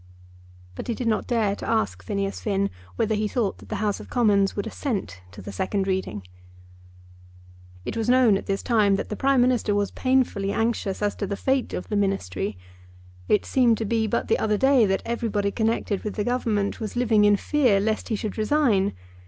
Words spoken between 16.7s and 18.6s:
was living in fear lest he should